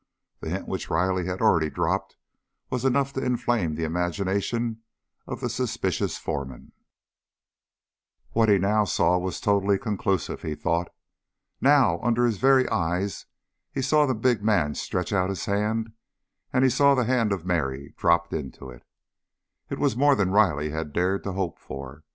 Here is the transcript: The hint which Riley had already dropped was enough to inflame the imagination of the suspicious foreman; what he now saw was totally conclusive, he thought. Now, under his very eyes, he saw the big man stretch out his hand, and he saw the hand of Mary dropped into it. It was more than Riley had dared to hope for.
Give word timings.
The 0.39 0.49
hint 0.49 0.67
which 0.67 0.89
Riley 0.89 1.27
had 1.27 1.41
already 1.43 1.69
dropped 1.69 2.15
was 2.71 2.85
enough 2.85 3.13
to 3.13 3.23
inflame 3.23 3.75
the 3.75 3.83
imagination 3.83 4.81
of 5.27 5.41
the 5.41 5.47
suspicious 5.47 6.17
foreman; 6.17 6.71
what 8.31 8.49
he 8.49 8.57
now 8.57 8.83
saw 8.83 9.19
was 9.19 9.39
totally 9.39 9.77
conclusive, 9.77 10.41
he 10.41 10.55
thought. 10.55 10.87
Now, 11.61 11.99
under 12.01 12.25
his 12.25 12.39
very 12.39 12.67
eyes, 12.69 13.27
he 13.71 13.83
saw 13.83 14.07
the 14.07 14.15
big 14.15 14.43
man 14.43 14.73
stretch 14.73 15.13
out 15.13 15.29
his 15.29 15.45
hand, 15.45 15.93
and 16.51 16.63
he 16.63 16.69
saw 16.71 16.95
the 16.95 17.05
hand 17.05 17.31
of 17.31 17.45
Mary 17.45 17.93
dropped 17.95 18.33
into 18.33 18.71
it. 18.71 18.81
It 19.69 19.77
was 19.77 19.95
more 19.95 20.15
than 20.15 20.31
Riley 20.31 20.71
had 20.71 20.93
dared 20.93 21.23
to 21.25 21.33
hope 21.33 21.59
for. 21.59 22.05